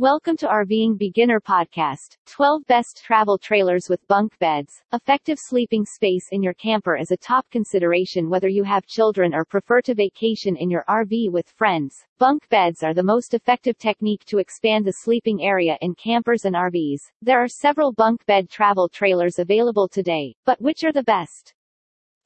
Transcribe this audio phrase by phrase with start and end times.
[0.00, 4.80] Welcome to RVing Beginner Podcast 12 Best Travel Trailers with Bunk Beds.
[4.92, 9.44] Effective sleeping space in your camper is a top consideration whether you have children or
[9.44, 12.06] prefer to vacation in your RV with friends.
[12.16, 16.54] Bunk beds are the most effective technique to expand the sleeping area in campers and
[16.54, 17.00] RVs.
[17.20, 21.54] There are several bunk bed travel trailers available today, but which are the best?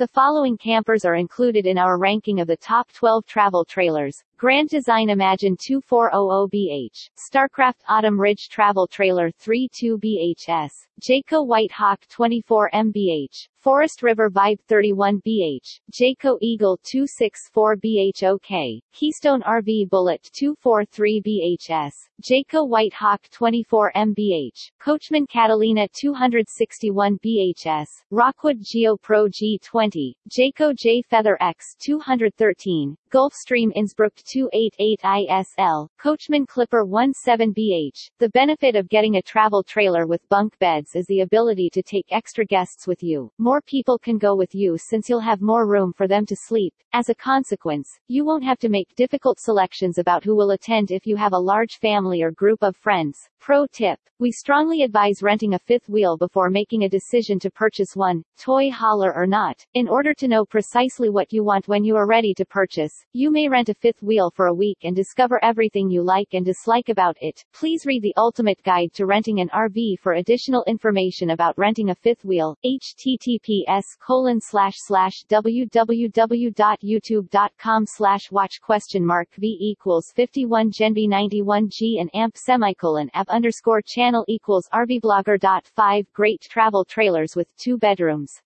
[0.00, 4.24] The following campers are included in our ranking of the top 12 travel trailers.
[4.40, 14.02] Grand Design Imagine 2400BH, Starcraft Autumn Ridge Travel Trailer 32BHS, Jayco White Hawk 24MBH, Forest
[14.02, 25.26] River Vibe 31BH, Jayco Eagle 264BHOK, Keystone RV Bullet 243BHS, Jayco White Hawk 24MBH, Coachmen
[25.26, 35.88] Catalina 261BHS, Rockwood Geo Pro G20, Jayco Jay Feather X 213, Gulfstream Innsbruck 288 ISL,
[35.98, 38.10] Coachmen Clipper 17BH.
[38.20, 42.06] The benefit of getting a travel trailer with bunk beds is the ability to take
[42.12, 43.32] extra guests with you.
[43.38, 46.72] More people can go with you since you'll have more room for them to sleep.
[46.92, 51.08] As a consequence, you won't have to make difficult selections about who will attend if
[51.08, 53.29] you have a large family or group of friends.
[53.40, 53.98] Pro tip.
[54.18, 58.70] We strongly advise renting a fifth wheel before making a decision to purchase one, toy
[58.70, 59.64] hauler or not.
[59.72, 63.30] In order to know precisely what you want when you are ready to purchase, you
[63.30, 66.90] may rent a fifth wheel for a week and discover everything you like and dislike
[66.90, 67.42] about it.
[67.54, 71.94] Please read the Ultimate Guide to Renting an RV for additional information about renting a
[71.94, 72.58] fifth wheel.
[72.62, 82.00] https colon slash slash www.youtube.com slash watch question mark v equals 51 gen 91 g
[82.00, 85.38] and amp semicolon ab underscore channel equals rvblogger.
[85.74, 88.42] Five Great travel trailers with two bedrooms.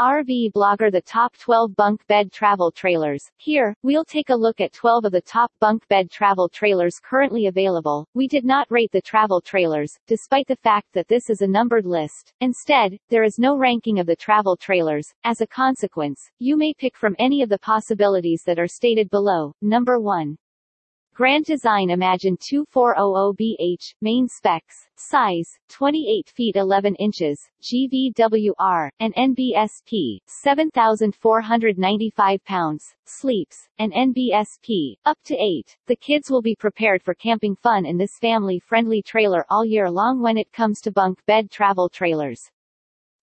[0.00, 3.30] RV Blogger The Top 12 Bunk Bed Travel Trailers.
[3.36, 7.46] Here, we'll take a look at 12 of the top bunk bed travel trailers currently
[7.46, 8.06] available.
[8.14, 11.84] We did not rate the travel trailers, despite the fact that this is a numbered
[11.84, 12.32] list.
[12.40, 15.12] Instead, there is no ranking of the travel trailers.
[15.24, 19.52] As a consequence, you may pick from any of the possibilities that are stated below.
[19.60, 20.36] Number 1.
[21.14, 32.44] Grand Design Imagine 2400BH, main specs, size, 28 feet 11 inches, GVWR, and NBSP, 7,495
[32.46, 35.76] pounds, sleeps, and NBSP, up to 8.
[35.86, 40.22] The kids will be prepared for camping fun in this family-friendly trailer all year long
[40.22, 42.50] when it comes to bunk bed travel trailers.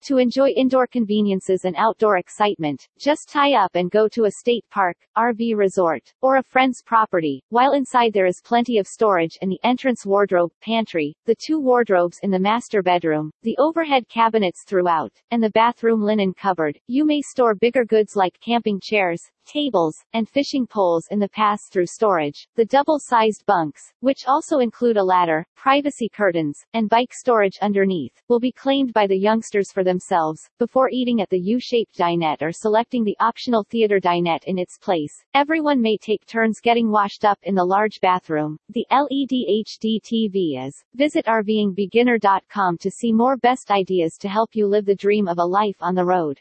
[0.03, 4.63] To enjoy indoor conveniences and outdoor excitement, just tie up and go to a state
[4.71, 7.43] park, RV resort, or a friend's property.
[7.49, 12.19] While inside there is plenty of storage in the entrance wardrobe, pantry, the two wardrobes
[12.23, 16.79] in the master bedroom, the overhead cabinets throughout, and the bathroom linen cupboard.
[16.87, 21.87] You may store bigger goods like camping chairs, tables, and fishing poles in the pass-through
[21.87, 22.47] storage.
[22.55, 28.39] The double-sized bunks, which also include a ladder, privacy curtains, and bike storage underneath, will
[28.39, 33.03] be claimed by the youngsters for themselves, before eating at the U-shaped dinette or selecting
[33.03, 35.25] the optional theater dinette in its place.
[35.33, 38.57] Everyone may take turns getting washed up in the large bathroom.
[38.69, 40.83] The LED HD TV is.
[40.93, 45.45] Visit RVingBeginner.com to see more best ideas to help you live the dream of a
[45.45, 46.39] life on the road.